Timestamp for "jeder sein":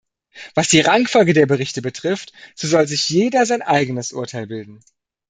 3.09-3.61